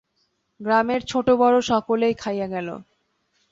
[0.59, 2.67] গ্রামের ছোটোবড়ো সকলেই খাইয়া গেল।